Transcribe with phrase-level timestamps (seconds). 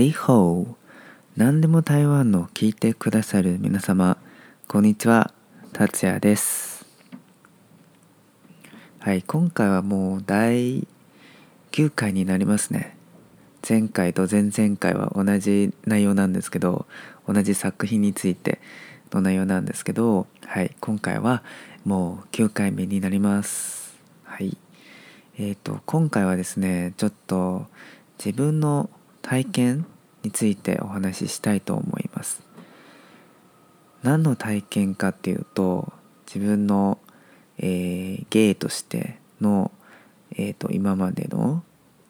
[0.00, 0.66] リホー。
[1.36, 4.16] 何でも台湾の聞いてくださる皆様
[4.66, 5.34] こんにちは。
[5.74, 6.86] 達也です。
[8.98, 10.88] はい今回はもう第
[11.72, 12.96] 9回になりますね。
[13.68, 16.86] 前回と前々回は同じ内容なんですけど
[17.28, 18.58] 同じ作品について
[19.12, 21.42] の内容なんですけどはい今回は
[21.84, 24.00] もう9回目になります。
[24.24, 24.56] はい
[25.36, 27.66] えっ、ー、と今回はですねちょっと
[28.16, 28.88] 自分の
[29.22, 29.86] 体験
[30.22, 32.42] についてお話ししたいと思います。
[34.02, 35.92] 何の体験かっていうと
[36.26, 36.98] 自分の、
[37.58, 39.70] えー、ゲイとしての、
[40.32, 41.62] えーと、今までの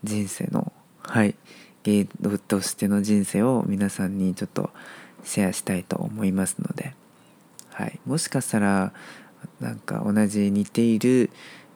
[0.04, 1.34] 人生のはい
[1.82, 4.70] ゲイとしての人生を皆さんにちょっと
[5.24, 6.94] シェアしたいと思いますので、
[7.70, 8.92] はい、もしかしたら
[9.58, 11.30] なんか同じ似ている、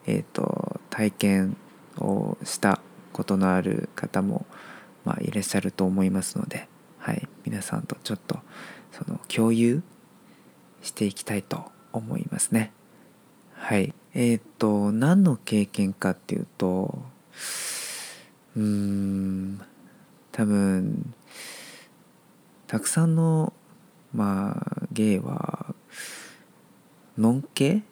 [0.06, 1.56] えーと体験
[1.98, 2.80] をした
[3.12, 4.46] ことのある方も
[5.04, 8.38] まあ、いらっしゃると思いますので、はい、皆さんとちょっと
[8.92, 9.82] その共有
[10.82, 12.72] していきたいと思いますね。
[13.54, 13.94] はい。
[14.14, 16.98] えっ、ー、と、何の経験かっていうと、
[18.56, 19.60] うーん、
[20.32, 21.14] 多分、
[22.66, 23.52] たくさんの、
[24.12, 25.74] まあ、ゲイは、
[27.16, 27.82] のんけ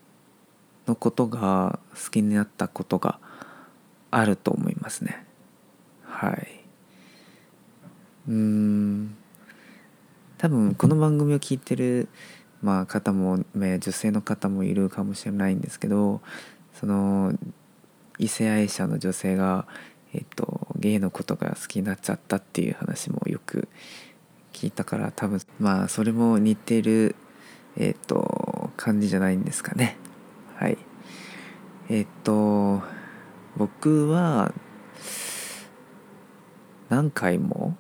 [0.87, 3.19] のことが好きになったことが
[4.11, 5.25] あると思いますね。
[6.05, 6.62] はい。
[8.29, 9.17] うん
[10.39, 12.09] 多分この番組を聞いてる、
[12.63, 16.21] まあ、方も、女性の方もいるかもしれないんですけど
[16.75, 17.33] その
[18.19, 19.67] 異性愛者の女性が、
[20.15, 23.69] えっと、ゲイのことが好きになっちゃったっていう話もよく
[24.53, 27.17] 聞いたから多分まあそれも似てる、
[27.77, 29.97] えっと、感じじゃないんですかね。
[30.57, 30.79] はい
[31.89, 32.83] えっと
[33.57, 34.53] 僕は
[36.89, 37.77] 何回も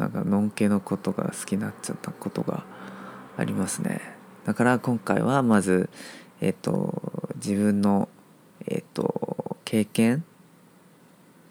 [0.00, 2.64] なんかのんけのことが好きになっちゃったことが
[3.36, 4.00] ありますね。
[4.46, 5.90] だから今回はまず
[6.40, 8.08] えっ、ー、と自分の
[8.66, 10.24] えっ、ー、と経験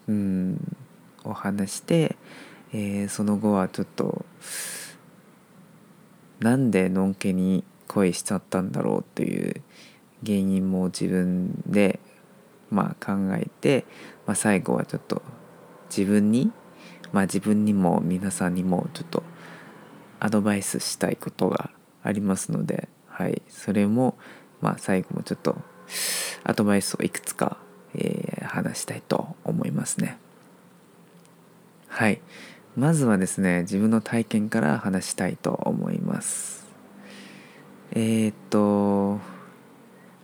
[0.08, 0.78] うん
[1.24, 2.18] を話して、
[2.74, 4.26] えー、その後はちょっと
[6.40, 9.62] なんでのんけに恋しちゃったんだろうという
[10.26, 12.00] 原因も自分で
[12.72, 13.86] まあ考えて、
[14.26, 15.22] まあ、最後はちょっと
[15.96, 16.52] 自分に
[17.12, 19.24] まあ自分にも皆さんにもちょっと
[20.20, 21.72] アドバイスしたいことが
[22.04, 24.18] ありますので、はい、それも、
[24.62, 25.58] まあ、最後もちょっと
[26.44, 27.58] アドバイスをいくつか、
[27.96, 30.18] えー、話したいと思いますね。
[31.88, 32.22] はい。
[32.76, 36.66] まずはですね、自分の体験から話したいと思います。
[37.92, 39.20] えー、っと、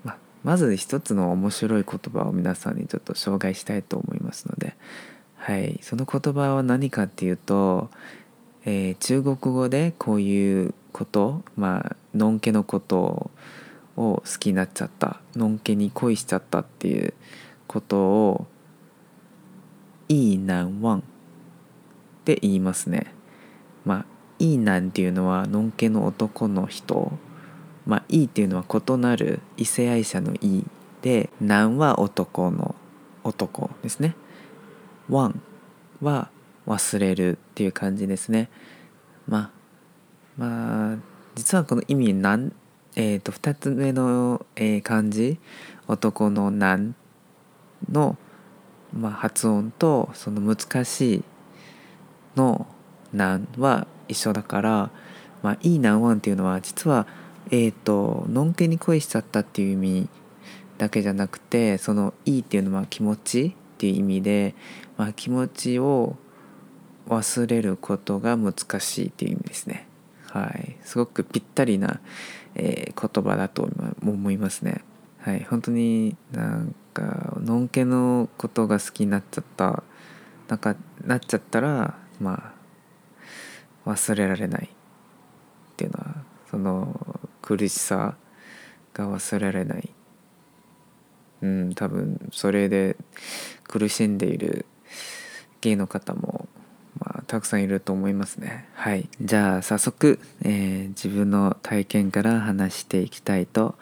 [0.03, 4.75] ままず一つの面白い言葉を皆さんにちょっと紹介したいと思いますので、
[5.45, 7.91] はい、その言葉は何かっていうと、
[8.65, 13.29] えー、中国語でこういうことまあのんけのこと
[13.95, 17.13] を好きになっちゃったのんけに恋しちゃったっていう
[17.67, 18.47] ことを
[20.09, 21.03] 「いいなんわん」っ
[22.23, 23.13] て言いますね。
[23.85, 24.05] まあ
[24.39, 27.11] 「いいなん」っていうのはのんけの男の人
[27.85, 30.65] まあ「いい」っていうのは異なる異性愛者の「いい」
[31.03, 32.73] で「なん」は男の
[33.23, 34.15] 男ですね。
[35.09, 35.41] ワン
[36.01, 36.29] は
[36.67, 38.49] 忘れるっていう感じですね。
[39.27, 39.51] まあ
[40.37, 40.97] まあ
[41.35, 42.51] 実はこの意味なん
[42.97, 45.37] えーと、2つ目の、えー、漢字
[45.87, 46.95] 男の「なん」
[47.91, 48.17] の、
[48.93, 51.23] まあ、発音とその難しい
[52.37, 52.65] の
[53.11, 54.91] 「なん」は一緒だから
[55.43, 57.05] 「まあ、いいなんワン」っていうのは実は
[57.51, 60.09] えっ、ー、とのんけに恋しちゃったっていう意味
[60.77, 64.55] だけじゃなくてその「いい」っていうのは気持ちっていう意味で、
[64.97, 66.15] まあ、気持ちを
[67.09, 69.87] 忘れることが難しいっていう意味ですね。
[70.31, 71.99] はい、すごくぴったりな、
[72.55, 73.69] えー、言葉だと
[74.01, 74.83] 思いますね。
[75.19, 79.83] はい、本当になんかのんけのことが好きになっちゃった
[80.47, 82.53] なんかなっちゃったらま
[83.85, 86.15] あ忘れられないっていうのは
[86.51, 88.15] その苦しさ
[88.93, 89.94] が忘れられない
[91.45, 92.97] うん多分それで
[93.63, 94.65] 苦しんでいる
[95.61, 96.47] ゲイの方も、
[96.99, 98.67] まあ、たくさんいると思いますね。
[98.73, 99.07] はい。
[99.21, 103.75] じゃあ早速、えー、自分の体験から話していきたいと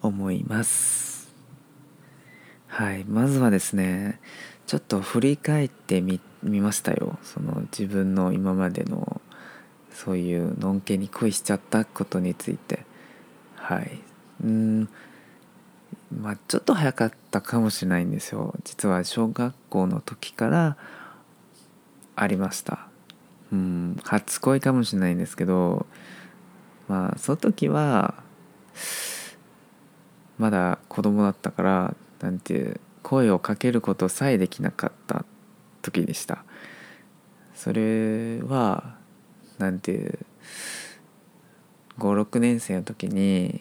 [0.00, 1.32] 思います。
[2.66, 3.04] はい。
[3.04, 4.18] まずはですね
[4.66, 7.18] ちょっと振り返ってみましたよ。
[7.22, 9.20] その自分の今までの
[9.90, 12.86] そういうのんけに恋しちゃったことについて。
[13.56, 13.98] はい。
[14.42, 14.88] うん。
[16.20, 18.54] まあちょっと早かったかもしれないんですよ。
[18.64, 20.76] 実は小学校の時から
[22.16, 22.86] ありました。
[23.52, 25.86] うん初恋かもしれないんですけど
[26.88, 28.14] まあその時は
[30.38, 35.24] まだ子供だったからなんていう声をかけることさえできなかった
[35.82, 36.44] 時でした。
[37.54, 38.96] それは
[39.58, 40.18] なんていう
[41.98, 43.60] 56年生の時に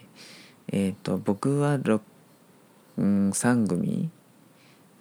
[0.72, 1.78] えっ、ー、と僕は、
[2.98, 4.10] うん、3組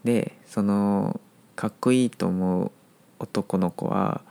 [0.05, 1.21] でその
[1.57, 2.71] かっこいいと思う
[3.19, 4.23] 男の子は、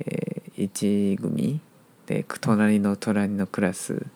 [0.00, 1.60] えー、1組
[2.06, 4.06] で隣の隣のクラス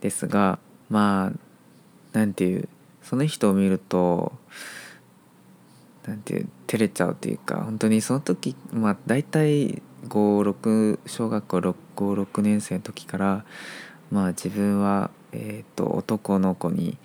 [0.00, 0.58] ですが
[0.90, 2.68] まあなんていう
[3.02, 4.32] その人を見ると
[6.06, 13.44] なんていう照れちゃうというか本当にその時まあ大体56小学校56年生の時から
[14.10, 16.98] まあ自分は、えーと、男の子に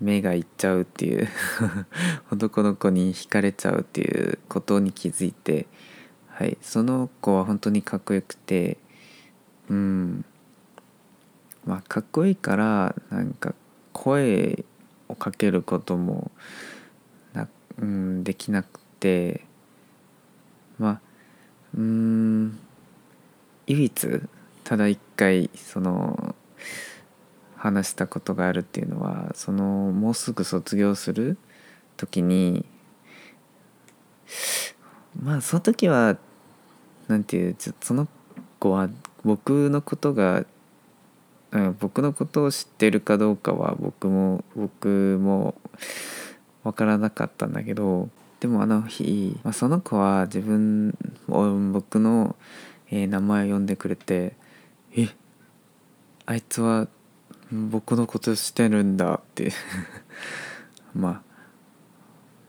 [0.00, 1.28] 目がいっちゃうっていう
[2.32, 5.66] 男の子に惹かれちゃうっていうことに気づいて、
[6.28, 8.78] はい、その子は本当にかっこよくて
[9.68, 10.24] うん。
[11.64, 13.54] まあかっこいいからなんか
[13.92, 14.64] 声
[15.08, 16.30] をかけることも
[17.32, 17.48] な、
[17.78, 19.44] うん、できなくて
[20.78, 21.00] まあ
[21.76, 22.58] うん
[23.66, 24.20] 唯一
[24.64, 26.34] ただ一回その
[27.60, 31.36] 話したことがあるっていうのはそのもうすぐ卒業する
[31.98, 32.64] 時に
[35.22, 36.16] まあその時は
[37.06, 38.08] なんていうその
[38.58, 38.88] 子は
[39.24, 40.46] 僕のことが
[41.80, 45.54] 僕のことを知ってるかどうかは僕も僕も
[46.64, 48.08] 分からなかったんだけど
[48.38, 50.96] でもあの日、まあ、その子は自分
[51.26, 52.36] 僕の、
[52.90, 54.34] えー、名前を呼んでくれて
[54.96, 55.10] 「え
[56.24, 56.88] あいつは
[57.52, 59.52] 僕のことしてるんだ」って。
[60.94, 61.22] まあ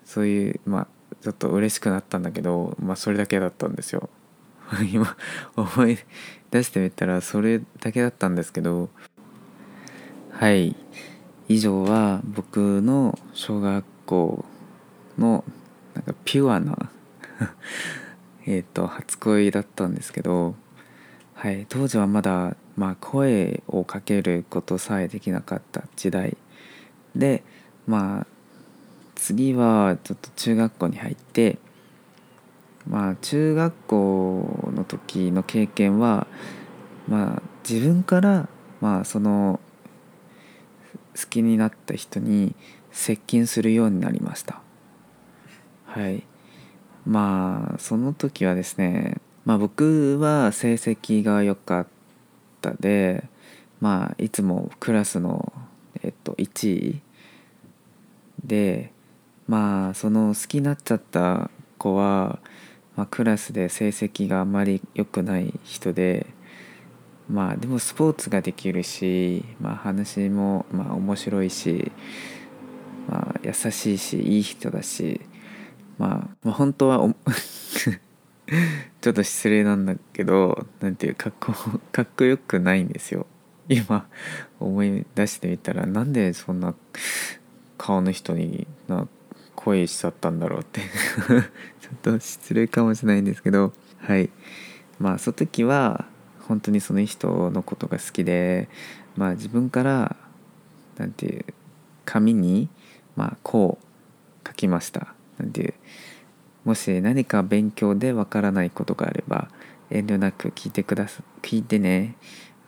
[0.06, 0.88] そういうまあ
[1.22, 4.10] ちょっと嬉しくなったんだけどまあそれだけだったんですよ。
[4.92, 5.16] 今
[5.56, 5.98] 思い
[6.50, 8.90] 出してみたらそれだけだったんですけど
[10.32, 10.76] はい。
[11.48, 14.46] 以上は僕の小学校
[15.18, 15.44] の
[15.94, 16.90] なんかピュアな
[18.46, 20.56] えっと初恋だったんですけど、
[21.34, 26.38] はい、当時はまだ、まあ、声をかけることさえできなかった時代
[27.16, 27.44] で
[27.88, 28.28] まあ
[29.16, 31.58] 次はちょっと中学校に入って
[32.88, 36.28] まあ中学校の時の経験は
[37.08, 39.60] まあ自分からまあその
[41.16, 42.56] 好きになった人に
[42.92, 44.62] 接近するようになりました。
[45.86, 46.24] はい。
[47.06, 52.01] まあその時はですねまあ僕は成績が良かった
[52.80, 53.24] で
[53.80, 55.52] まあいつもクラスの
[56.04, 57.02] えっと1位
[58.46, 58.92] で
[59.48, 62.40] まあその好きになっちゃった子は、
[62.96, 66.28] まあ、クラスで成績があまり良くない人で
[67.30, 71.92] まあでもスポーツができるし、まあ、話もまあ面白いし、
[73.08, 75.22] まあ、優しいしいい人だし、
[75.98, 77.00] まあ、まあ本当は
[79.02, 81.54] ちょっと失礼なんだけどなんていうかっこ
[81.92, 83.26] かっこよくないんですよ。
[83.70, 84.08] 今
[84.60, 86.76] 思い出してみたらなんでそんな
[87.78, 89.08] 顔の人にな
[89.56, 90.82] 恋しちゃったんだろうって。
[91.80, 93.74] ちょっと失礼かもしれないんですけど。
[94.00, 94.30] はい。
[95.00, 96.06] まあその時は
[96.48, 98.68] 本当にその人のことが好きで、
[99.16, 100.16] まあ、自分から
[100.98, 101.46] なんていう
[102.04, 102.68] 紙に、
[103.16, 105.14] まあ、こう書きました。
[105.38, 105.74] なんていう
[106.64, 109.50] もし何か勉強でわからないことがあれば
[109.90, 112.16] 遠慮なく聞いてくださ聞いてね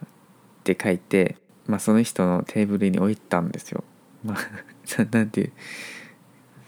[0.03, 0.07] っ
[0.63, 3.83] て書いて、まあ、その人のテーブルに置いたんですよ。
[4.23, 5.51] まあ、なんていう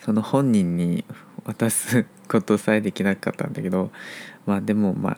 [0.02, 1.06] その本人に
[1.46, 3.92] 渡すことさえできなかったんだけど
[4.46, 5.18] まあでもまあ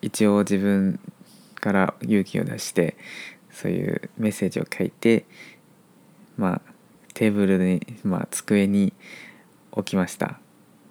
[0.00, 0.98] 一応自分
[1.56, 2.96] から勇気を出して
[3.50, 5.26] そういうメッセージを書いて
[6.36, 6.72] まあ
[7.14, 8.92] テーブルに、まあ、机に
[9.72, 10.38] 置きました。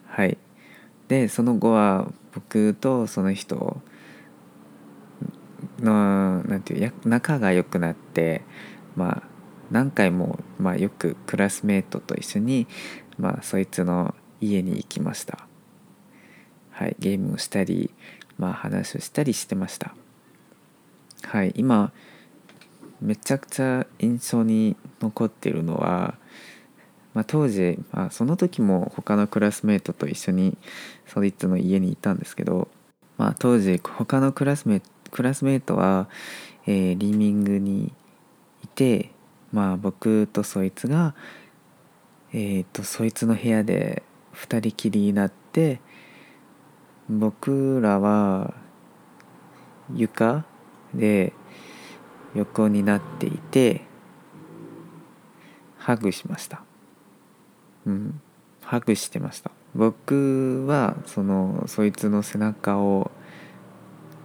[0.05, 0.38] はい。
[1.07, 3.81] でその後は僕とその人
[5.79, 8.41] のなんていう仲が良くなって
[8.95, 9.23] まあ
[9.71, 12.67] 何回も、まあ、よくクラスメートと一緒に、
[13.17, 15.47] まあ、そいつの家に行きました。
[16.71, 16.95] はい。
[17.00, 17.89] ゲームをしたり
[18.41, 19.93] まあ、話をしたりしてました。
[21.21, 21.53] はい。
[21.55, 21.91] 今
[23.00, 26.15] めちゃくちゃ印象に残ってるのは、
[27.13, 30.58] まあ、当時、まあ、その時も他のクラスメートと一緒に
[31.06, 32.70] そいつの家にいたんですけど、
[33.18, 36.08] まあ、当時他のクラスメートクラスメートは、
[36.65, 37.91] えー、リーミングに
[38.63, 39.12] いて、
[39.51, 41.15] まあ、僕とそいつが、
[42.32, 44.03] えーと、とそいつの部屋で
[44.36, 45.82] 2人きりになって
[47.10, 48.53] 僕らは
[49.94, 50.46] 床
[50.94, 51.34] で
[52.34, 53.82] 横になっていて
[55.77, 56.63] ハグしました。
[57.85, 58.21] うん。
[58.61, 59.51] ハグしてました。
[59.73, 63.11] 僕はそのそいつの背中を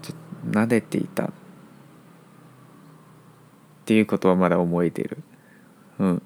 [0.02, 0.14] ちょ
[0.50, 1.24] 撫でていた。
[1.26, 1.30] っ
[3.86, 5.18] ていうことはまだ覚えてる。
[5.98, 6.22] うん。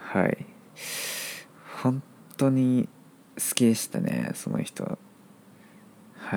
[0.00, 0.46] はい。
[1.82, 2.02] 本
[2.36, 2.88] 当に
[3.36, 4.98] 好きでしたねその人は。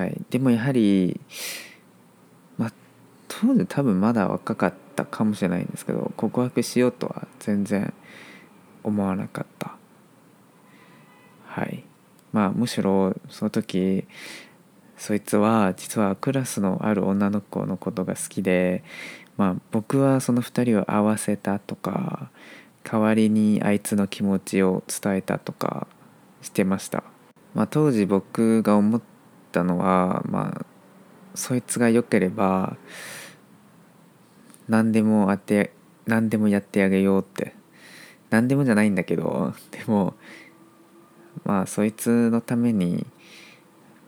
[0.07, 0.21] い。
[0.29, 1.19] でもやはり
[2.57, 2.73] まあ
[3.27, 7.93] 当時多分まだ若かったかもしれないんですけど告白しようとは全然
[8.85, 9.75] 思わなかった。
[11.47, 11.83] はい。
[12.31, 14.05] まあむしろその時
[14.97, 18.83] そいつは実はクラスのある女の子のことが好きで
[19.37, 22.29] まあ僕はその2人を合わせたとか
[22.83, 25.87] 代わりにあいつの気持ちを伝えたとか
[26.41, 27.03] してました、
[27.53, 29.01] まあ、当時僕が思っ
[29.53, 30.65] たのはまあ
[31.35, 32.75] そいつが良ければ
[34.67, 35.71] 何でもあて
[36.05, 37.53] 何でもやってあげようって
[38.35, 40.13] 何でもじゃないんだけど でも
[41.45, 43.07] まあそいつのために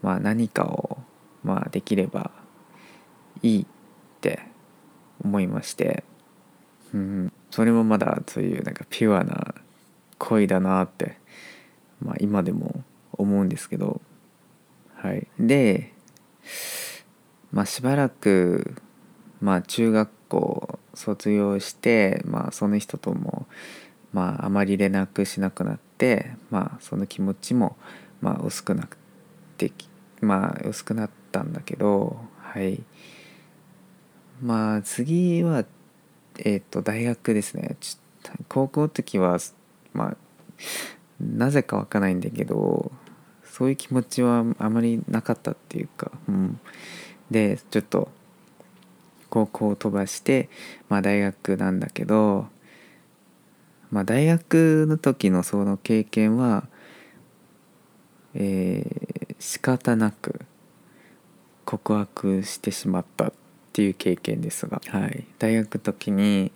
[0.02, 0.98] まあ何かを
[1.46, 2.32] まあできれば
[3.42, 3.66] いいっ
[4.20, 4.42] て
[5.24, 6.04] 思いまして。
[6.94, 7.34] うん。
[7.52, 9.56] それもまだそういうなんかピュアな
[10.18, 11.18] 恋だなって、
[12.02, 14.02] まあ、今でも思うんですけど。
[14.96, 15.28] はい。
[15.40, 15.94] で
[17.54, 18.76] まあしばらく
[19.40, 23.48] まあ中学校卒業してまあその人とも
[24.18, 27.78] まああまり連絡しなくなってまあその気持ちも
[28.20, 28.88] まあ薄くなっ
[29.58, 29.72] て
[30.22, 32.82] まあ薄くなったんだけどはい。
[34.42, 35.66] まあ次は
[36.40, 37.78] えっ、ー、と大学ですね。
[38.50, 39.38] 高校の時は
[39.94, 40.18] まあ
[41.22, 42.92] なぜかわかんないんだけど
[43.44, 46.60] そういう気持ちはあまりなかったっていうか、うん、
[47.30, 48.10] でちょっと
[49.30, 50.50] 高校を飛ばして、
[50.90, 52.48] まあ、大学なんだけど、
[53.92, 56.68] まあ、大学の時のその経験は、
[58.34, 60.42] えー、仕方なく
[61.66, 63.34] 告白してしまったっ
[63.74, 66.52] ていう経験ですが、はい、大学の時に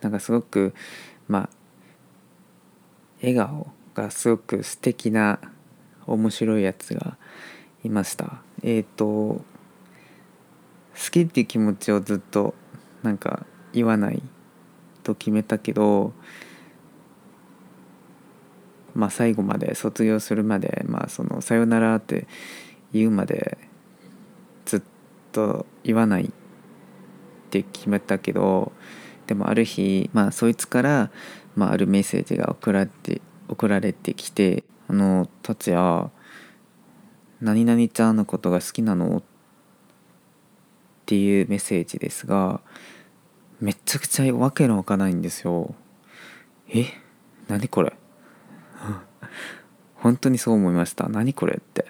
[0.00, 0.74] なんかすごく
[1.26, 1.48] まあ
[3.20, 5.40] 笑顔がすごく素敵な
[6.06, 7.16] 面白いやつが
[7.84, 8.42] いました。
[8.62, 9.42] えっ、ー、と好
[11.10, 12.54] きっていう気持ちをずっと
[13.02, 14.22] なんか言わない
[15.08, 16.12] と決めたけど
[18.94, 22.26] まあ最後まで卒業するまでまあその「さよなら」って
[22.92, 23.56] 言うまで
[24.66, 24.82] ずっ
[25.32, 26.30] と言わないっ
[27.50, 28.72] て決めたけど
[29.26, 31.10] でもある日、まあ、そいつから、
[31.54, 36.10] まあ、あるメッセージが送られて送られてきて「あの達也
[37.40, 39.22] 何々ちゃんのことが好きなの?」っ
[41.06, 42.60] ていうメッセージですが
[43.60, 45.74] めちゃくちゃわけのわかないんですよ。
[46.68, 46.86] え？
[47.48, 47.96] 何これ？
[49.96, 51.08] 本当にそう思いました。
[51.08, 51.86] 何これって。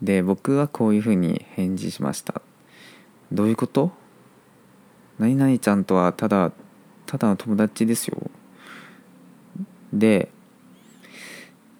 [0.00, 2.40] で僕はこういうふうに返事しました。
[3.32, 3.92] どういうこと？
[5.18, 6.52] 何々ちゃんとはただ
[7.04, 8.30] ただの友達ですよ。
[9.92, 10.30] で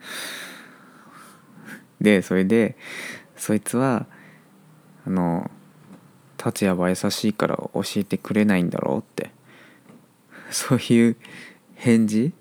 [2.01, 2.77] でそれで
[3.37, 4.07] そいつは
[5.07, 5.51] あの
[6.43, 9.31] 達也は優しいから教えてくれないんだろうって。
[10.51, 11.17] そういう
[11.75, 12.33] 返事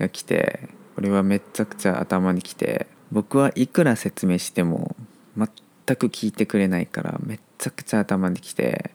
[0.00, 4.96] が来て俺はめっちゃくちゃ頭にきて僕はいくら説明しても
[5.36, 8.90] 全く聞いてくれないからめっちゃくちゃ頭にきて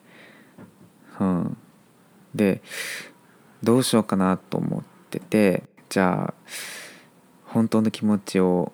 [1.19, 1.57] うん。
[2.35, 2.61] で
[3.63, 6.41] どうしようかなと思っててじゃあ
[7.45, 8.73] 本当の気持ちを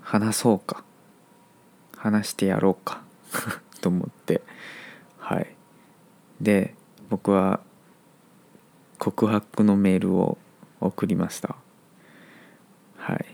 [0.00, 0.82] 話そうか。
[1.96, 3.02] 話してやろうか。
[3.80, 4.42] と思って。
[5.30, 5.46] はい。
[6.40, 6.74] で
[7.08, 7.60] 僕は
[8.98, 10.38] 告白のメールを
[10.80, 11.54] 送りました。
[12.96, 13.24] はい。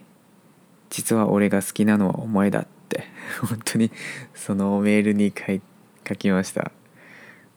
[0.90, 3.04] 実は俺が好きなのはお前だって。
[3.40, 3.90] 本当に
[4.34, 5.62] そのメールに書い
[6.06, 6.70] 書きました。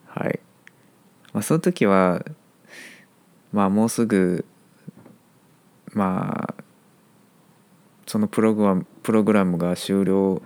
[0.07, 0.39] はい、
[1.33, 2.23] まあ、その時は
[3.51, 4.45] まあもうすぐ
[5.93, 6.63] まあ
[8.07, 10.41] そのプログラムプログラムが終了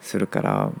[0.00, 0.72] するから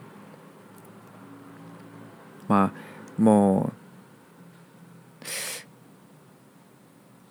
[2.48, 5.24] まあもう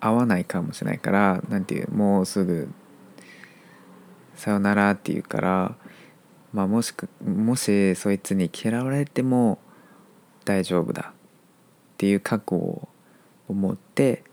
[0.00, 2.68] 合わないかもしれないからなんていうもうすぐ
[4.36, 5.74] さよならって言うから
[6.52, 9.58] まあ、もしくもしそいつに嫌われても
[10.44, 12.88] 大丈夫だっていう覚悟
[13.48, 14.24] を持って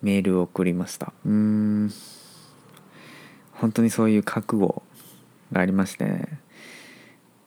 [0.00, 1.12] メールを送りました。
[1.24, 1.90] うん。
[3.52, 4.82] 本当にそういう覚悟
[5.52, 6.28] がありまして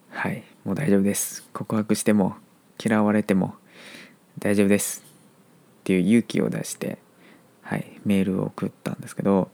[0.10, 0.44] はい。
[0.66, 1.48] もう大丈夫です。
[1.54, 2.36] 告白しても。
[2.84, 3.56] 嫌われても
[4.40, 5.04] 大丈夫です。
[5.82, 6.98] っていう勇気を出して
[7.62, 9.50] はいメールを送ったんですけど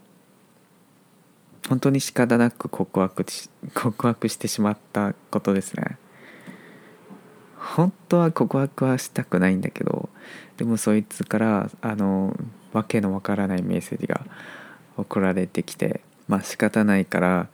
[1.70, 5.98] 本当に仕方なく告白し 告白してしまったことですね。
[7.58, 10.10] 本当は告白はしたくないんだけど
[10.58, 12.38] でもそいつからあの
[12.74, 14.26] わけのわからないメッセージが
[14.98, 17.48] 送られてきてまあ仕方ないから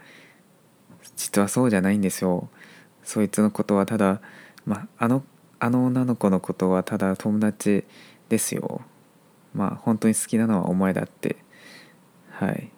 [1.15, 2.49] 実はそうじゃないんですよ。
[3.03, 4.21] そいつのことはただ、
[4.65, 5.23] まあ、あの
[5.59, 7.83] あの女の子のことはただ友達
[8.29, 8.81] ですよ。
[9.53, 11.37] まあ本当に好きなのはお前だって。
[12.31, 12.69] はい。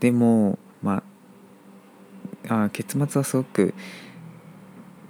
[0.00, 1.02] でもま
[2.48, 3.74] ああ結末はすごく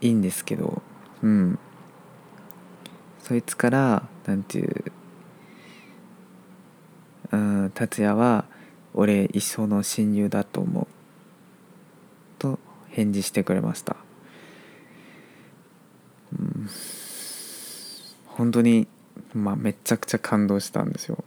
[0.00, 0.82] いいんですけど。
[1.22, 1.58] うん。
[3.20, 4.84] そいつからなんていう
[7.32, 8.44] うん達也は
[8.94, 10.86] 俺一生の親友だと思う。
[12.38, 12.58] と
[12.90, 13.96] 返事してくれました、
[16.32, 16.68] うん、
[18.26, 18.86] 本当に
[19.34, 21.24] まあめちゃくちゃ感動したんですよ。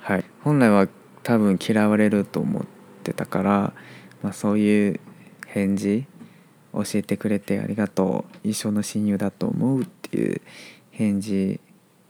[0.00, 0.24] はい。
[0.42, 0.88] 本来は
[1.22, 2.62] 多分嫌われると思っ
[3.02, 3.72] てたから、
[4.22, 5.00] まあ、そういう
[5.46, 6.06] 返事
[6.72, 8.48] 教えてくれてありがとう。
[8.48, 10.42] 一生の親友だと思うっていう
[10.90, 11.60] 返事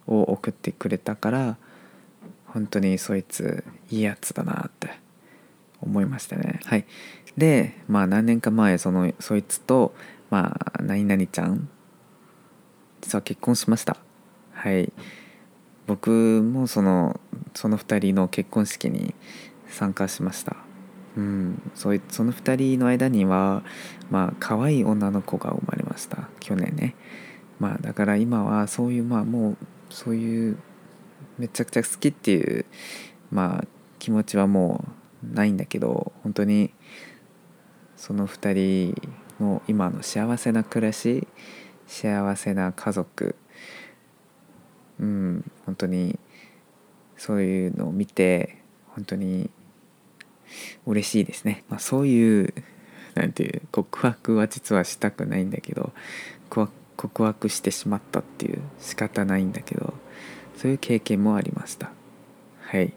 [0.07, 1.57] を送ってくれたから
[2.47, 4.91] 本当にそいついいやつだなって
[5.81, 6.61] 思いましたね。
[6.65, 6.85] はい。
[7.37, 9.95] でまあ何年か前そのそいつと
[10.35, 11.69] まあ何々ちゃん。
[13.01, 13.97] 実は結婚しました。
[14.53, 14.93] はい。
[15.87, 17.21] 僕もその
[17.55, 19.15] その2人の結婚式に
[19.69, 20.57] 参加しました。
[21.17, 21.63] うん。
[21.77, 23.63] そいその2人の間には
[24.11, 26.29] まあ可愛い女の子が生まれました。
[26.41, 26.97] 去年ね。
[27.61, 29.57] まあだから今はそういうまあもう
[29.89, 30.59] そういう
[31.39, 32.65] めちゃくちゃ好きっていう
[33.31, 33.65] まあ
[34.01, 34.85] 気持ちはも
[35.23, 36.75] うないんだけど本当に
[37.97, 41.27] その2人の今の幸せな暮らし
[41.87, 43.37] 幸せな家族。
[45.01, 46.19] うん本当に
[47.17, 48.59] そういうのを見て
[48.95, 49.51] 本当に
[50.87, 52.55] 嬉しいですね、まあ、そういう
[53.15, 55.93] なんていう告白は実はしたくないんだけど
[56.49, 59.95] 告白してしまったっていう仕方ないんだけど
[60.57, 61.91] そういう経験もありました。
[62.61, 62.93] はい。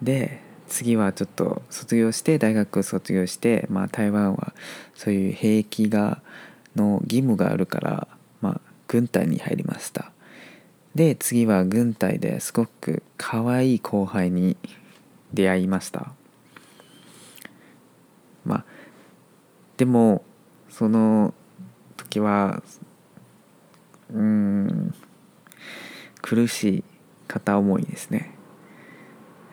[0.00, 4.54] で次はちょっと卒業して大学卒業して、まあ、台湾は
[4.94, 6.22] そういう兵役が
[6.76, 8.08] の義務があるから、
[8.40, 10.12] まあ、軍隊に入りました。
[10.94, 14.56] で次は軍隊ですごく可愛い後輩に
[15.32, 16.12] 出会いました。
[18.44, 18.64] まあ
[19.76, 20.24] でも
[20.68, 21.34] その
[21.96, 22.62] 時は
[24.12, 24.94] うん
[26.22, 26.84] 苦しい
[27.28, 28.34] 片思いですね。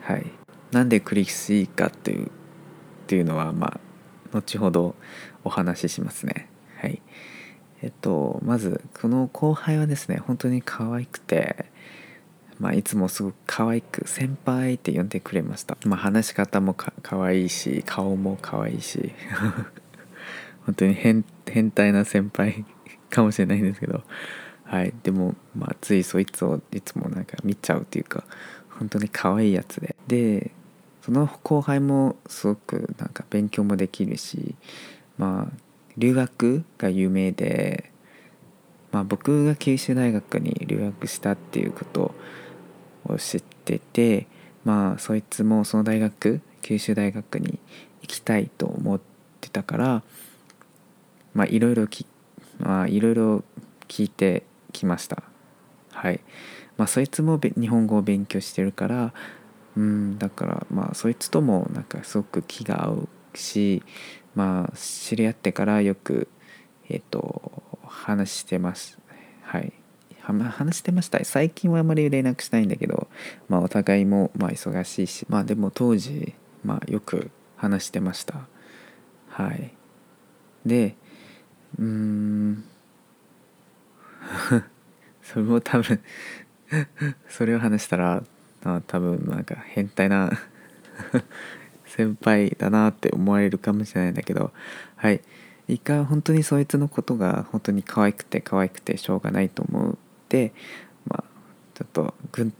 [0.01, 0.36] はい。
[0.71, 2.29] なんで苦しいかというっ
[3.07, 3.79] ていうのはま
[4.33, 4.95] あ後ほど
[5.43, 6.49] お話ししますね。
[6.77, 7.01] はい。
[7.81, 11.67] えっとまずこの後輩はですね本当に可愛くて
[12.59, 19.11] まあ、いつもすごく可愛く先輩って呼んでくれました、まあ、話し方もか可愛いし顔も可愛いし。
[20.65, 22.65] 本当に変変態な先輩
[23.09, 24.03] かもしれないんですけど。
[24.63, 24.93] はい。
[25.03, 28.25] でもまあついそいつをいつもなんか見ちゃうっていうか
[28.77, 29.95] 本当に可愛いやつで。
[30.07, 30.51] で
[31.07, 34.55] その後輩もすごくなんか勉強もできるし
[35.17, 35.57] まあ
[35.97, 37.89] 留学が有名で、
[38.91, 42.13] まあ、僕が九州大学に留学したっていうこと
[43.05, 44.27] を知ってて
[44.65, 47.57] まあそいつもその大学九州大学に
[48.01, 48.99] 行きたいと思っ
[49.39, 50.03] てたから
[51.33, 52.05] まあいろいろき
[52.59, 53.43] まあいろいろ
[53.87, 54.43] 聞いて
[54.73, 55.23] きました。
[55.93, 56.19] はい。
[56.75, 59.13] まあそいつも日本語を勉強してるから
[59.77, 63.83] うんだからまあそいつともなんかすごく気が合うし
[64.35, 66.27] まあ知り合ってからよく
[66.89, 68.97] えっ、と話してます。
[69.41, 69.73] はい。
[70.21, 71.23] 話してました。
[71.23, 73.07] 最近はあまり連絡しないんだけど、
[73.47, 76.33] まあ、お互いもまあ忙しいしまあでも当時、
[76.65, 78.47] まあ、よく話してました。
[79.29, 79.73] はい。
[80.65, 80.95] で
[81.79, 82.63] うん。
[85.23, 85.99] それも多分
[87.29, 88.23] それを話したら
[88.75, 90.31] あ多分なんか変態な
[91.85, 94.51] 先輩だなって思われるかもしれないんだけど
[94.95, 95.21] はい。
[95.67, 99.95] 一回本当にそいつのことが本当に可愛くて可愛くてしょうがないと思っ
[100.29, 100.53] て
[101.05, 101.23] まあ
[101.73, 102.53] ちょっとぐん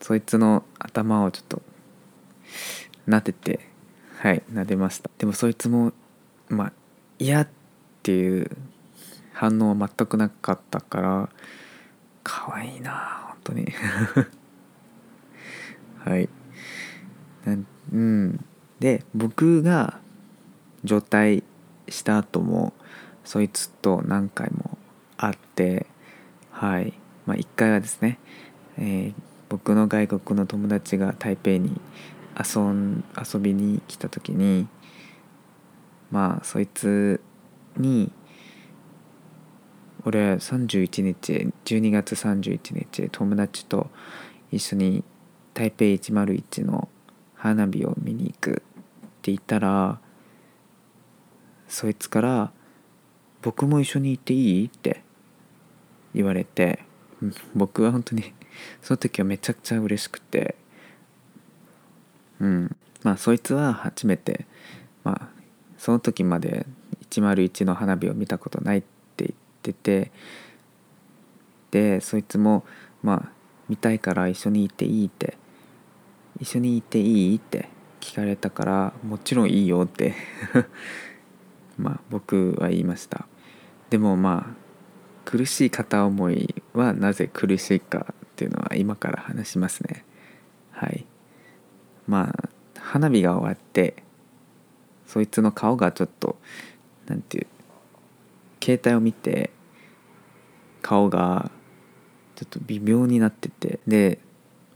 [0.00, 1.62] そいつの頭をちょっと
[3.08, 3.60] 撫でて
[4.18, 5.10] はい撫でました。
[5.18, 5.92] でもそいつも
[6.48, 6.72] まあ
[7.18, 7.48] 嫌っ
[8.02, 8.50] ていう
[9.32, 11.28] 反応は全くなかったから
[12.24, 13.72] 可愛いな本当に。
[16.04, 16.28] はい。
[17.44, 18.44] なんうん。
[18.78, 19.98] で僕が
[20.84, 21.44] 除隊
[21.88, 22.72] した後も
[23.24, 24.78] そいつと何回も
[25.16, 25.86] 会って
[26.50, 26.92] はい。
[27.26, 28.18] まあ1回はですね、
[28.78, 29.14] えー、
[29.48, 31.80] 僕の外国の友達が台北に
[32.38, 34.66] 遊ん遊びに来た時に
[36.10, 37.20] まあそいつ
[37.76, 38.10] に
[40.04, 43.90] 俺31日12月31日友達と
[44.50, 45.04] 一緒に
[45.54, 46.88] 台北101の
[47.34, 48.54] 花火を見に行くっ
[49.22, 49.98] て言ったら
[51.68, 52.52] そいつから
[53.42, 55.02] 「僕も一緒に行っていい?」って
[56.14, 56.84] 言われて
[57.54, 58.32] 僕は本当に
[58.82, 60.56] その時はめちゃくちゃ嬉しくて
[62.40, 64.46] うんまあそいつは初めて
[65.04, 65.28] まあ
[65.78, 66.66] その時まで
[67.10, 68.82] 101の花火を見たことないっ
[69.16, 70.10] て言ってて
[71.70, 72.64] でそいつも
[73.02, 73.32] まあ
[73.68, 75.38] 見たいから一緒に行っていいって
[76.40, 77.36] 一緒に行っていい？
[77.36, 77.68] って
[78.00, 80.14] 聞かれたからもちろんいいよって。
[81.78, 83.26] まあ僕は言いました。
[83.90, 84.54] でもまあ
[85.24, 90.04] 苦しい片思いはなぜ苦しいかっていうのは今から話しますね。
[90.72, 91.06] はい。
[92.06, 92.48] まあ
[92.78, 94.02] 花火が終わって
[95.06, 96.38] そいつの顔がちょっと
[97.06, 97.60] 何て言う
[98.64, 99.50] 携帯を見て
[100.82, 101.50] 顔が
[102.34, 104.18] ちょっと微妙になっててで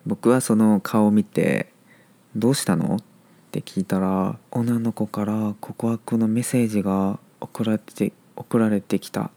[0.07, 1.73] 僕はその顔を見て
[2.37, 3.03] 「どうしたの?」っ
[3.51, 9.31] て聞いたら女の子から告白のメッセージが送られて送られてきたっ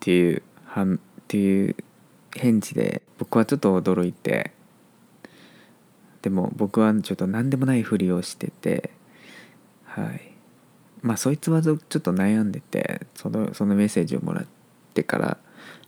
[0.00, 1.76] ていうはんっていう
[2.34, 4.52] 返事で僕はちょっと驚いて
[6.22, 8.90] でも僕はちょっと何でもないふりをしてて
[9.84, 10.32] はい
[11.02, 14.46] まあそいつはちょっと悩んでてそのそのメッセージをもらっ
[14.92, 15.38] てから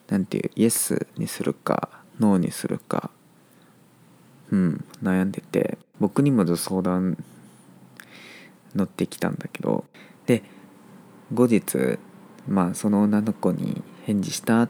[0.09, 3.11] 何ていうイエスにするかノーにするか
[4.51, 7.23] うん悩んでて僕にも相談
[8.75, 9.85] 乗ってきたんだけど
[10.27, 10.43] で
[11.33, 11.99] 後日
[12.47, 14.69] まあその女の子に返事したっ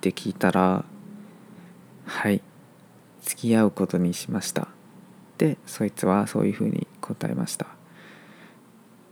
[0.00, 0.84] て聞いたら
[2.04, 2.42] はい
[3.22, 4.68] 付き合うことにしました。
[5.38, 7.66] でそいつはそういうふうに答えました。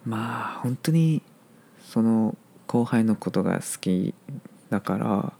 [0.04, 1.22] まあ本当に
[1.90, 4.14] その後輩のことが好き
[4.70, 5.32] だから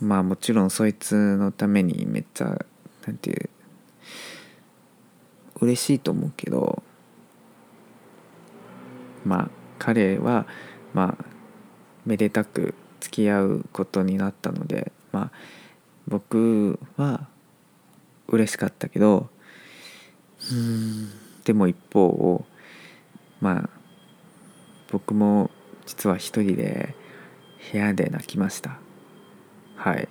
[0.00, 2.58] まあもちろんそいつのためにめっちゃ
[3.06, 3.50] なんていう
[5.60, 6.82] 嬉しいと思うけど
[9.24, 10.46] まあ彼は
[10.92, 11.24] まあ
[12.04, 15.30] めでたく付き合うことになったのでまあ
[16.06, 17.26] 僕は
[18.28, 19.28] 嬉しかったけど
[20.52, 21.10] うん
[21.44, 22.44] でも一方
[23.40, 23.70] まあ
[24.90, 25.50] 僕も
[25.86, 26.94] 実は一人で
[27.72, 28.85] 部屋で泣きました。
[29.86, 30.08] はい。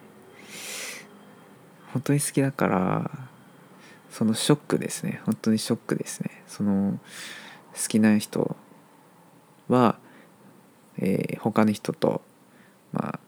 [1.91, 3.11] 本当に好きだから
[4.09, 5.19] そのショックですね。
[5.25, 6.43] 本当にショックですね。
[6.47, 6.97] その
[7.73, 8.55] 好きな人
[9.67, 9.97] は、
[10.97, 12.21] えー、他の人と
[12.93, 13.19] まあ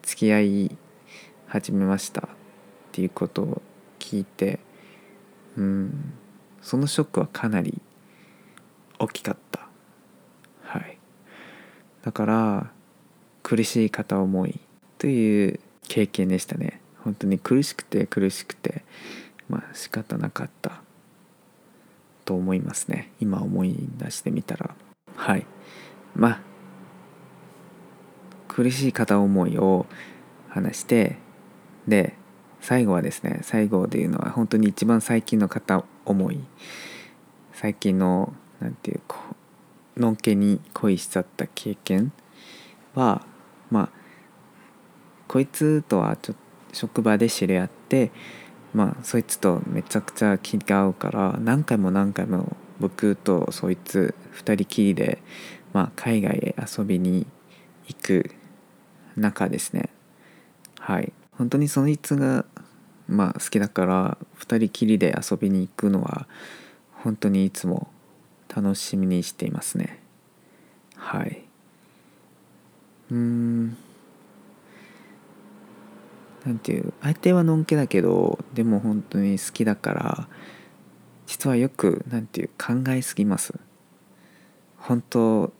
[0.00, 0.78] 付き合い
[1.46, 2.22] 始めました。
[2.22, 2.28] っ
[2.92, 3.62] ていうことを
[3.98, 4.60] 聞いて
[5.58, 6.14] うん。
[6.62, 7.82] そのショックはかなり
[8.98, 9.68] 大きかった。
[10.62, 10.96] はい。
[12.02, 12.70] だから
[13.42, 14.58] 苦しい片思い
[14.98, 16.80] という経験でしたね。
[17.04, 18.82] 本当に苦しくて苦しくて
[19.48, 20.80] まあ仕方なかった
[22.24, 23.10] と思いますね。
[23.20, 24.74] 今思い出してみたら。
[25.14, 25.46] はい。
[26.14, 26.40] まあ
[28.48, 29.86] 苦しい片思いを
[30.48, 31.18] 話して
[31.86, 32.14] で
[32.60, 36.40] 最後はですね最後でいうのは本当に一番最近の片思い。
[37.52, 39.18] 最近の何て言うか
[39.96, 42.12] のんけに恋しちゃった経験
[42.94, 43.24] は
[45.28, 46.34] こいつとはちょ
[46.72, 48.10] 職場で知り合って
[48.74, 55.22] まあそいつとめちゃくちゃ気が合うから何回も何回も僕とそいつ2人きりで、
[55.72, 57.26] まあ、海外へ遊びに
[57.86, 58.30] 行く
[59.16, 59.88] 中ですね。
[60.78, 61.12] はい。
[61.32, 62.44] 本当にそいつが
[63.08, 66.26] まあ好きだから2人きりで遊びに行くのは
[66.92, 67.88] 本当にいつも
[68.54, 70.00] 楽しみにしていますね。
[70.96, 71.42] はい。
[73.10, 73.76] うん。
[76.46, 80.28] なんていう相手はのんけだけどでも本当に好きだから
[81.26, 83.52] 実はよくなんていう考えすぎます。
[84.78, 85.52] 本当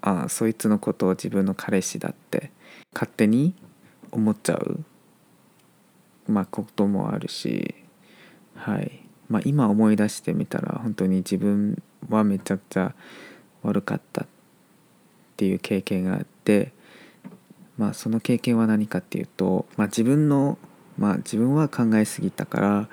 [0.00, 2.52] あそいつのことを自分の彼氏だって
[2.94, 3.56] 勝手に
[4.12, 4.84] 思っちゃう。
[6.28, 7.74] まあこともあるし
[8.54, 9.02] はい。
[9.28, 12.94] まあ今思い出してみたら本当に自分はめちゃくちゃ
[13.64, 14.26] 悪かったっ
[15.36, 16.72] ていう経験があって
[17.78, 20.58] まあその経験は何かっていうと、まあ、自分の
[20.98, 22.88] まあ自分は考えすぎたから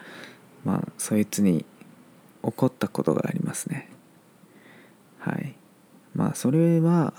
[0.65, 1.65] まあそいつに
[2.41, 3.89] 怒ったことがありますね。
[5.19, 5.55] はい。
[6.13, 7.13] まあそれは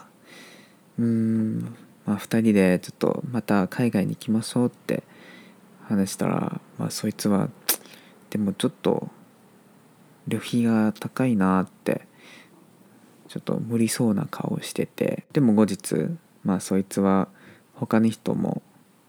[0.99, 1.61] うん
[2.07, 5.03] まあ2人でちょっとまた海外に行きましょうって
[5.87, 7.49] 話したらまあそいつは
[8.31, 9.09] でもちょっと
[10.29, 12.07] 旅費が高いなって
[13.29, 16.09] ちょっと無理そうな顔をしててでも後日
[16.45, 17.29] まあそいつは
[17.75, 18.63] 他の人も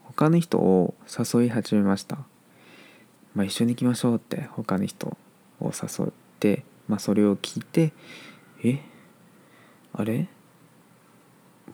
[0.04, 2.18] 他の人を誘い始めました、
[3.34, 5.16] まあ、一緒に行きましょうって他の人
[5.60, 6.08] を誘っ
[6.40, 7.92] て、まあ、それを聞いて
[8.64, 8.80] え？
[9.92, 10.28] あれ？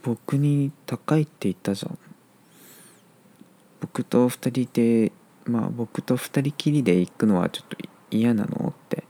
[0.02, 1.98] 僕に高いって言ったじゃん。
[3.80, 5.12] 僕と2人で
[5.44, 7.76] まあ僕と2人きりで行くのはちょっと
[8.10, 9.04] 嫌なのって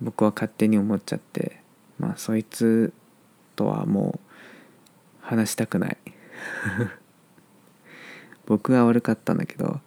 [0.00, 1.60] 僕は勝手に思っちゃって
[1.98, 2.92] まあそいつ
[3.56, 5.98] とはもう話したくない。
[8.46, 9.80] 僕は悪かったんだけど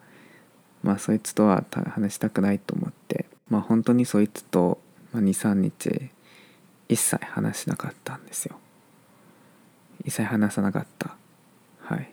[0.83, 4.79] まあそいつとは話したくないと思ってまあ本当にそいつと
[5.13, 6.09] 23日
[6.87, 8.57] 一切話しなかったんですよ。
[10.03, 11.15] 一切話さなかった。
[11.79, 12.11] はい。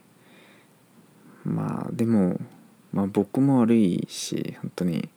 [1.44, 2.40] まあでも、
[2.92, 5.08] まあ、僕も悪いし本当に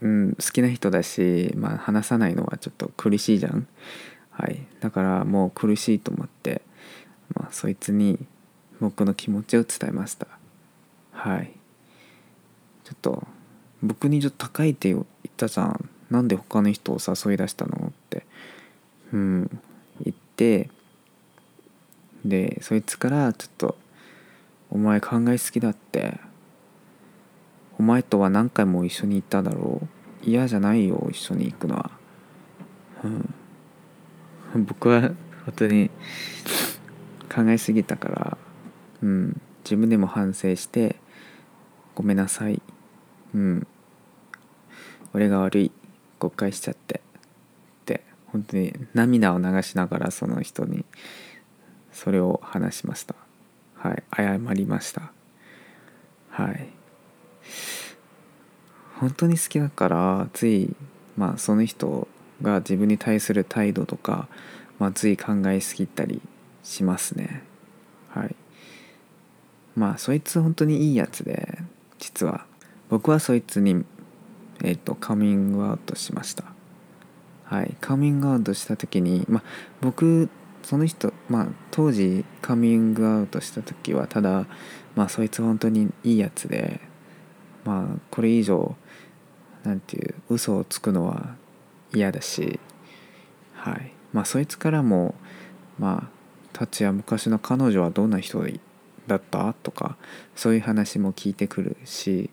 [0.00, 3.66] うん好きな人だし、まあ、話さないのはちょっと苦しいじゃん。
[4.40, 4.66] はい。
[4.80, 6.62] だからもう苦しいと思って、
[7.34, 8.18] まあ、そいつに
[8.80, 10.26] 僕の気持ちを伝えました。
[11.12, 11.52] はい。
[12.84, 13.26] ちょっと
[13.82, 15.04] 僕にちょっと高いって言っ
[15.36, 15.88] たじゃん。
[16.10, 18.24] なんで他の人を誘い出したのって。
[19.12, 19.60] うん。
[20.02, 20.70] 言って
[22.24, 23.76] でそいつからちょっと
[24.70, 26.18] 「お前考えすぎだって。
[27.78, 29.88] お前とは何回も一緒に行っただろう。
[30.22, 31.90] 嫌じゃないよ一緒に行くのは」
[33.04, 33.34] うん、
[34.54, 35.14] 僕は本
[35.56, 35.90] 当に
[37.32, 38.38] 考えすぎたから
[39.02, 40.96] うん自分でも反省して
[41.94, 42.60] ごめんなさい。
[43.34, 43.66] うん
[45.12, 45.72] 俺が悪い
[46.18, 47.00] 誤解しちゃって
[47.80, 50.84] って本当に涙を流しながらその人に
[51.92, 53.14] それを話しました。
[53.76, 55.12] はい謝りました。
[56.30, 56.68] はい。
[58.98, 60.74] 本当に好きだからつい
[61.16, 62.06] まあその人
[62.42, 64.28] が自分に対する態度とか、
[64.78, 66.20] まあ、つい考えすぎたり
[66.62, 67.42] しますね。
[68.10, 68.34] はい。
[69.76, 71.58] まあそいつ本当にいいやつで
[71.98, 72.46] 実は。
[72.88, 73.84] 僕はそいつに
[74.62, 76.44] えっ、ー、とカミングアウトしました。
[77.44, 77.76] はい。
[77.80, 79.42] カミングアウトした時にまあ
[79.80, 80.28] 僕
[80.62, 84.46] その人まあ当時カミングアウトした時はただ
[84.96, 86.80] まあそいつ本当にいいやつで
[87.64, 88.74] まあこれ以上
[89.62, 91.36] なんていう嘘をつくのは
[91.92, 92.60] 嫌だし
[93.54, 93.92] はい。
[94.12, 95.14] まあそいつからも
[95.78, 96.20] まあ
[96.52, 98.42] 達也昔の彼女はどんな人
[99.06, 99.54] だった？
[99.62, 99.96] とか
[100.34, 102.30] そういう話も聞いてくるし、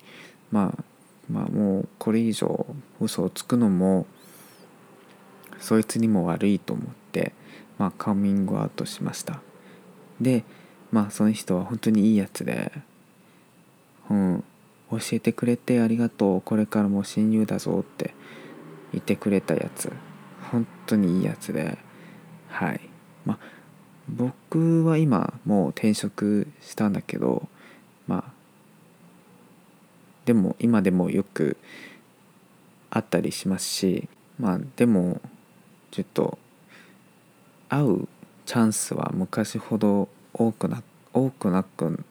[0.51, 0.83] まあ、
[1.31, 2.65] まあもうこれ以上
[2.99, 4.05] 嘘をつくのも
[5.59, 7.33] そいつにも悪いと思って、
[7.77, 9.41] まあ、カミングアウトしました。
[10.21, 10.43] で
[10.91, 12.71] まあその人は本当にいいやつで
[14.09, 14.43] うん
[14.89, 16.41] 教えてくれてありがとう。
[16.41, 18.13] これからも親友だぞって
[18.91, 19.91] 言ってくれたやつ。
[20.51, 21.77] 本当にいいやつで。
[22.49, 22.81] はい。
[23.25, 23.57] まあ
[24.09, 27.47] 僕は今もう転職したんだけど
[28.07, 28.31] まあ
[30.25, 31.57] でも今でもよく
[32.89, 34.07] 会ったりしますし
[34.39, 35.19] まあでも
[35.91, 36.37] ちょっと
[37.69, 38.07] 会う
[38.45, 42.03] チャンスは昔ほど多くな多くなく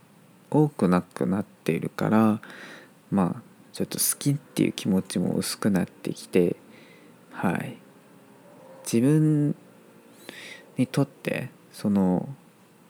[0.50, 2.40] 多くなくなっているから
[3.10, 6.56] まあちょっと好きっていう気持ちも薄くなってきて
[7.36, 7.76] はい。
[8.90, 9.54] 自分
[10.78, 12.26] にとってその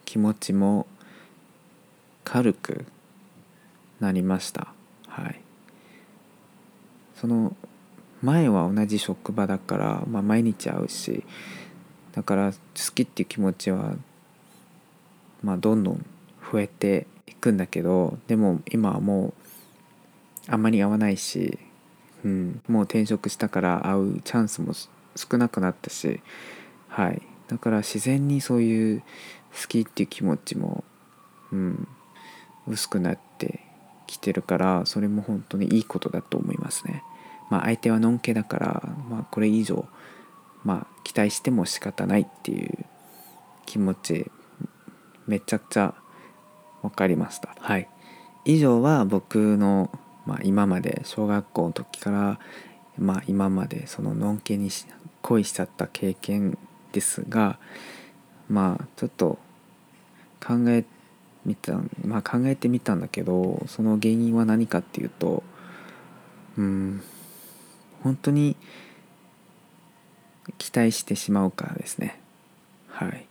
[0.04, 0.86] 気持ちも
[2.22, 2.84] 軽く
[3.98, 4.68] なりました。
[5.08, 5.40] はい。
[7.16, 7.56] その
[8.22, 11.24] 前は同じ職場だから、まあ、毎日会うし
[12.12, 12.58] だから好
[12.94, 13.94] きっていう気持ちは
[15.42, 16.06] まあどんどん
[16.52, 19.34] 増えていくんだけどでも今はもう
[20.48, 21.58] あんまり会わないし、
[22.26, 24.72] うん、もう転職したから会うチャンスも
[25.14, 26.20] 少なくなったし
[26.88, 29.00] はいだから自然にそういう
[29.62, 30.82] 好きっていう気持ちも、
[31.52, 31.88] うん、
[32.66, 33.60] 薄くなって
[34.08, 37.04] きてるからそれも本当にいいことだと思いますね。
[37.48, 39.86] まあ、相手はのんけだから、まあ、これ以上、
[40.64, 42.84] まあ、期待しても仕方ないっていう
[43.66, 44.30] 気持ち
[45.28, 45.94] めちゃくちゃ
[46.82, 47.54] 分かりました。
[47.60, 47.88] はい、
[48.44, 49.90] 以上は僕の、
[50.26, 52.40] まあ、今まで小学校の時から、
[52.98, 54.70] まあ、今までそののんけに
[55.22, 56.58] 恋しちゃった経験
[56.92, 57.58] ですが
[58.48, 59.38] まあちょっと
[60.44, 60.84] 考え
[61.44, 65.42] みたまあ考えてみたんだけどその原因は何かっていうと
[66.56, 67.02] うん
[68.02, 68.56] 本当に
[70.58, 72.20] 期待してしまうからですね。
[72.88, 73.26] はい。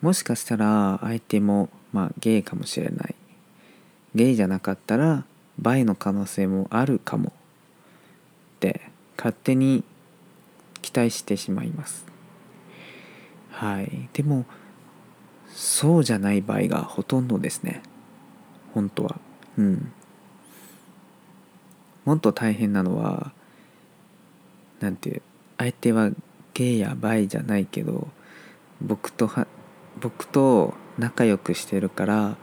[0.00, 3.14] もしかしたら相手もまあゲイかもしれない。
[4.14, 5.24] ゲイじゃなかったら
[5.58, 7.32] バイの可能性もあるかもっ
[8.60, 8.80] て
[9.16, 9.84] 勝手に
[10.82, 12.04] 期待してしまいます。
[13.50, 14.08] はい。
[14.12, 14.44] でも
[15.48, 17.82] そうじゃない場合がほとんどですね。
[18.74, 19.20] 本当は。
[19.56, 19.92] うん。
[22.04, 23.32] もっと大変なのは
[24.80, 25.22] なんていう
[25.56, 26.10] 相手は
[26.52, 28.08] ゲイやバイじゃないけど
[28.82, 29.46] 僕とは
[30.00, 32.36] 僕と仲良くしてるから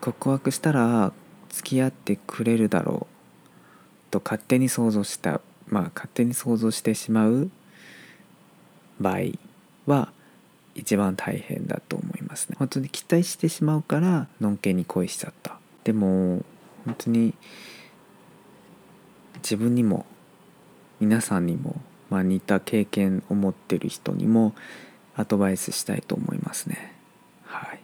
[0.00, 1.12] 告白したら
[1.52, 7.50] 付き合ってくれるだろうと勝手に想像したまあ勝手に想像してしまう
[9.00, 9.20] 場合
[9.86, 10.12] は
[10.74, 12.56] 一番大変だと思いますね。
[12.58, 15.58] 本当に期待してしまうからのんけに恋しちゃった。
[15.84, 16.44] でも
[16.84, 17.34] 本当に
[19.36, 20.06] 自分にも
[21.00, 21.76] 皆さんにも、
[22.10, 24.54] まあ、似た経験を持ってる人にも
[25.16, 26.94] アドバイスしたいと思いますね。
[27.44, 27.80] はい。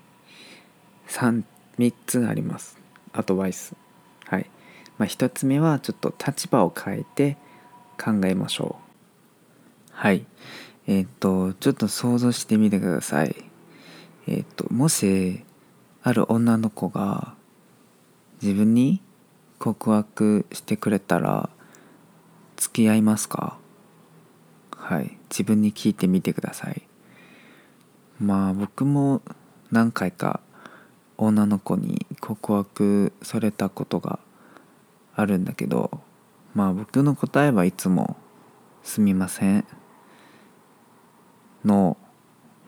[1.08, 1.42] 3,
[1.78, 2.78] 3つあります。
[3.12, 3.74] アドバイス。
[4.26, 4.50] はい、
[4.98, 7.36] まあ、1つ目はちょっと立場を変えて
[8.02, 8.82] 考えましょう。
[9.92, 10.26] はい。
[10.86, 13.34] えっ、とちょっと想像してみてください。
[14.26, 15.44] えっ、ともし
[16.02, 17.34] ある女の子が
[18.40, 19.02] 自分に
[19.58, 21.50] 告白してくれたら
[22.56, 23.58] 付き合いますか？
[24.70, 25.18] はい。
[25.30, 26.82] 自分に聞いてみてください。
[28.20, 29.22] まあ僕も
[29.70, 30.40] 何回か
[31.18, 34.20] 女の子に告白されたことが
[35.14, 36.00] あるんだけど
[36.54, 38.16] まあ僕の答えはいつも
[38.82, 39.64] 「すみません」
[41.64, 41.96] の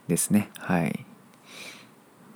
[0.07, 0.49] ですね。
[0.57, 1.05] はい。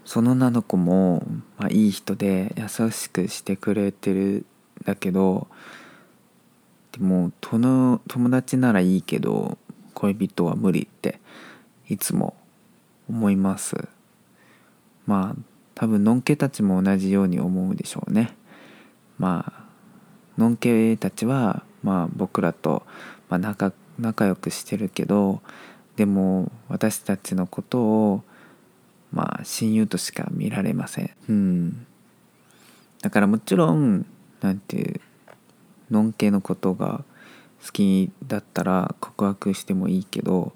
[0.05, 1.25] その女の子も、
[1.57, 4.45] まあ、いい人で優しくしてくれてる
[4.83, 5.47] だけど
[6.91, 9.57] でもとの友達ならいいけど
[9.95, 11.19] 恋人は無理って
[11.89, 12.35] いつも
[13.09, 13.75] 思います。
[15.07, 18.35] まあ多分のんけたちも同じように思うでしょうね。
[19.17, 22.83] まあのんけたちはまあ僕らと、
[23.29, 25.41] まあ、仲仲良くしてるけど
[25.95, 28.23] でも私たちのことを
[29.11, 31.11] まあ親友としか見られません。
[31.29, 31.85] うん。
[33.01, 34.05] だからもちろん
[34.41, 35.01] なんていう
[35.91, 37.03] のんけのことが
[37.63, 40.53] 好きだったら告白してもいいけど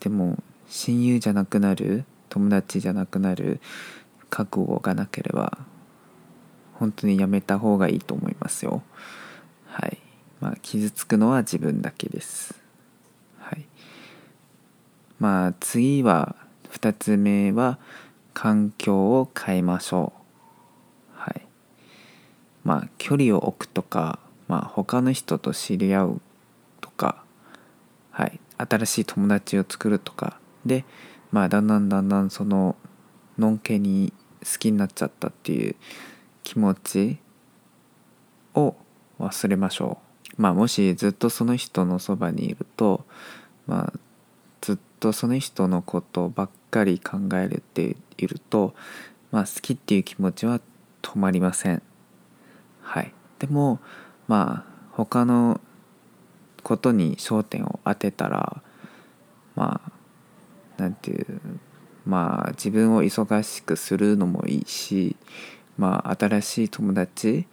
[0.00, 0.38] でも
[0.68, 2.04] 親友じゃなくなる
[2.36, 3.60] 友達じゃなくなる
[4.28, 5.56] 覚悟がなければ
[6.74, 8.82] 本当にやめた方がいいと思いますよ。
[9.64, 9.96] はい。
[10.38, 12.54] まあ傷つくのは自分だけです。
[13.38, 13.64] はい。
[15.18, 16.36] まあ次は
[16.70, 17.78] 2つ目は
[18.34, 20.12] 環境を変えましょ
[21.16, 21.18] う。
[21.18, 21.46] はい。
[22.64, 26.20] まあ距離を置くとか、まあ、他の人と知り合う
[26.82, 27.24] とか
[28.10, 28.38] はい。
[28.58, 30.38] 新しい友達を作るとか。
[30.66, 30.84] で
[31.36, 32.76] まあだんだんだんだんその
[33.36, 35.76] のんけに好きになっちゃったっていう
[36.42, 37.18] 気持ち
[38.54, 38.74] を
[39.20, 39.98] 忘れましょ
[40.38, 43.04] うまあもしずっとその人のそばにいると
[43.66, 43.98] まあ
[44.62, 48.74] ずっとその人のことばっかり考えるっていると、
[49.30, 50.62] まあ、好きっていう気持ちは
[51.02, 51.82] 止まりません。
[52.80, 53.80] はい、でも
[54.26, 55.60] まあ他の
[56.62, 58.62] ことに焦点を当てたら
[59.54, 59.95] まあ
[60.76, 61.40] なんていう
[62.04, 65.16] まあ自分を忙しくするのもいいし
[65.78, 67.46] まあ新しい友達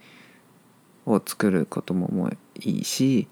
[1.06, 3.28] を作ることももいいし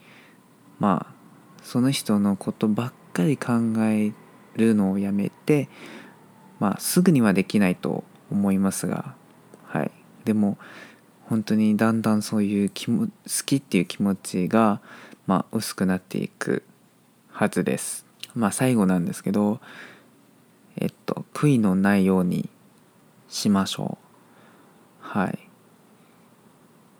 [0.78, 1.14] まあ
[1.62, 4.12] その人のことばっかり考え
[4.56, 5.68] るのをやめて
[6.58, 9.14] まあすぐにはできないと思いますが
[9.72, 9.90] はい。
[10.24, 10.58] でも
[11.24, 13.12] 本当にだんだんそういう気も好
[13.46, 14.80] きっていう気持ちが、
[15.26, 16.62] まあ、薄くなっていく
[17.30, 18.04] はずです。
[18.34, 19.60] まあ最後なんですけど
[20.76, 22.48] えっと悔いのないように
[23.28, 25.06] しましょう。
[25.06, 25.38] はい。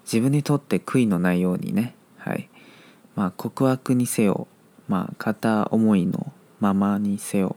[0.05, 1.95] 自分にとって悔いのないようにね。
[2.17, 2.49] はい。
[3.15, 4.47] まあ告白にせよ
[4.89, 7.57] まあ片思いのままにせよ、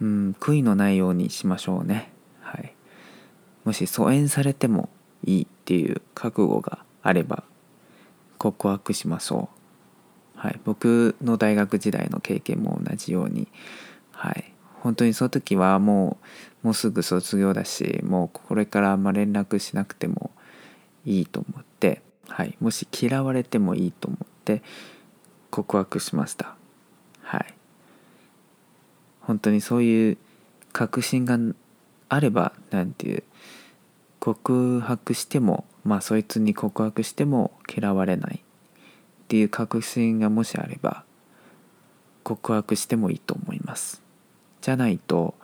[0.00, 2.12] うん、悔いのないようにしましょうね。
[2.40, 2.74] はい、
[3.64, 4.88] もし疎遠されても
[5.24, 7.44] いいっていう覚悟があれば
[8.38, 9.61] 告白しましょう。
[10.42, 13.46] はい、僕の大学時代の経験も同じように、
[14.10, 16.18] はい、本当にその時はも
[16.64, 20.32] うもうすぐ卒業だしもうこれからあんま連絡しなくても
[21.04, 24.64] いいと思って、はい、もし嫌われてもいいと思って
[25.52, 26.56] 告白しました。
[27.22, 27.54] はい。
[29.20, 30.18] 本当にそういう
[30.72, 31.38] 確信が
[32.08, 33.22] あればなんていう
[34.18, 38.42] 告白してもまあそいつに告白しても嫌われない。
[39.32, 41.04] っていう確信がもしあれば
[42.22, 44.02] 告白してもいいと思います。
[44.60, 45.34] じゃないと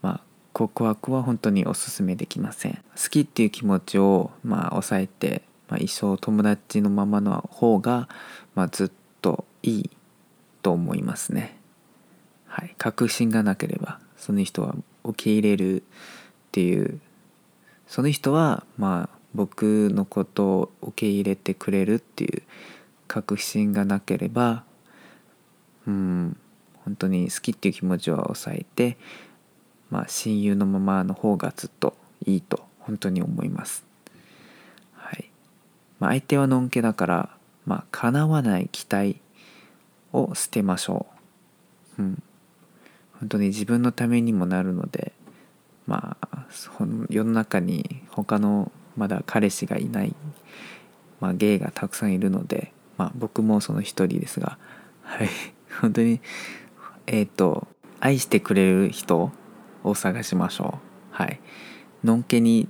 [0.00, 0.20] まあ
[0.52, 2.74] 告白は本当におすすめできません。
[2.74, 8.08] 好きっていう気持ちをまあ抑えて、まあ、一生友達のままの方が、
[8.54, 8.90] まあ、ずっ
[9.20, 9.90] といい
[10.62, 11.58] と思いますね。
[12.46, 12.76] はい。
[12.78, 15.84] 確信がなければその人は受け入れるっ
[16.52, 17.00] ていう。
[17.88, 22.42] その人はまあ僕のことを受け入れてくれるっていう
[23.12, 24.64] 確信がなければ
[25.86, 26.36] うん
[26.86, 28.96] 本当に好きっていう気持ちは抑えて、
[29.90, 31.94] まあ、親友のままの方がずっと
[32.24, 33.84] いいと本当に思います。
[34.94, 35.30] はい
[36.00, 37.36] まあ、相手はのんけだから、
[37.66, 39.20] まあ、叶わない期待
[40.14, 41.06] を捨てましょ
[41.98, 42.02] う。
[42.02, 42.22] うん、
[43.20, 45.12] 本当に自分のためにもなるので
[45.86, 50.14] まあその世の中に他のまだ彼氏がいない、
[51.20, 54.58] まあ、ゲイがたくさんいるので、まあ、僕もその一人ですが
[55.02, 55.28] はい。
[55.80, 56.20] 本当に
[57.06, 57.66] えっ、ー、と
[57.98, 59.32] 愛してくれる人
[59.82, 60.78] を探しましょ
[61.12, 61.14] う。
[61.16, 61.40] はい。
[62.04, 62.68] のんけに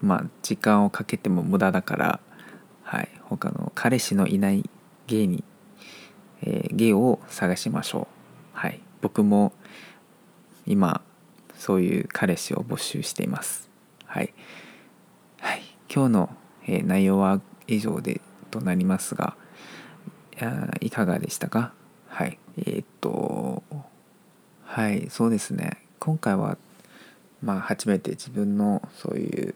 [0.00, 2.20] まあ時間をかけても無駄だから
[2.84, 3.08] はい。
[3.22, 4.70] 他の彼氏のいない
[5.08, 5.42] ゲイに、
[6.42, 8.06] えー、ゲイを探しましょ
[8.54, 8.56] う。
[8.56, 8.80] はい。
[9.02, 9.52] 僕も
[10.64, 11.00] 今
[11.58, 13.68] そういう彼氏を募集しています。
[14.04, 14.32] はい、
[15.40, 15.62] はい、
[15.92, 16.36] 今日の、
[16.66, 19.36] えー、内容は以上でとなりますが
[20.80, 21.72] いかがでしたか？
[22.08, 22.38] はい。
[22.58, 23.62] えー、っと
[24.64, 25.78] はいそうですね。
[25.98, 26.58] 今回は
[27.42, 29.54] まあ初めて自分のそういう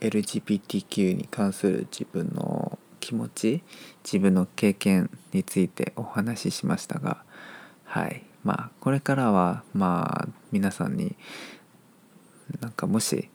[0.00, 3.62] LGBTQ に関する自分の気持ち
[4.04, 7.22] 自分の経験についてお話ししましたが
[7.84, 8.24] はい。
[8.44, 11.16] まあこれからはまあ皆さんに
[12.60, 13.28] なんかもし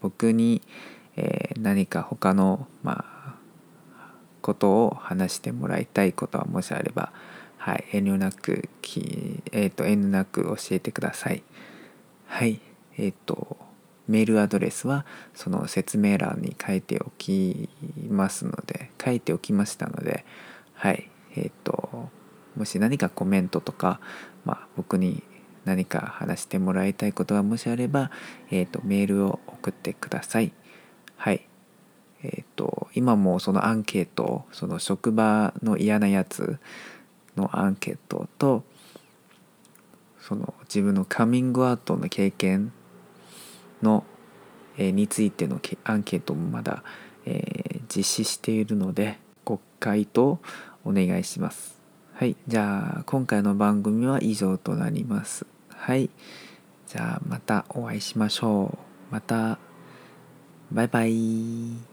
[0.00, 0.62] 僕に、
[1.16, 3.19] えー、何か他のまあ
[4.40, 7.12] ことを話してもらいたいことはもしあれば、
[7.58, 11.42] はい、遠慮なくき、えーと、遠慮なく教えてください。
[12.26, 12.60] はい
[12.96, 13.56] えっ、ー、と
[14.08, 17.68] メールアドレスはその説明欄に書いておき
[18.08, 20.24] ますので書いておきましたので
[20.74, 22.08] はいえっ、ー、と
[22.56, 24.00] もし何かコメントとか、
[24.44, 25.22] まあ、僕に
[25.64, 28.10] 何か話してもらいたいことがもしあれば、
[28.50, 30.52] えーと、メールを送ってください。
[31.16, 31.46] はい。
[32.22, 36.58] えっ、ー、と今もそのアンケートその職場の嫌なやつ
[37.36, 38.64] のアンケートと
[40.20, 42.72] その自分のカミングアウトの経験
[43.82, 44.04] の、
[44.76, 46.82] えー、についてのアンケートもまだ、
[47.24, 50.38] えー、実施しているのでご回答
[50.84, 51.80] お願いします。
[52.14, 52.36] はい。
[52.46, 55.46] じゃあ、今回の番組は以上となります。
[55.74, 56.10] はい。
[56.86, 58.78] じゃあ、またお会いしましょ
[59.10, 59.12] う。
[59.12, 59.58] また、
[60.70, 61.89] バイバイ。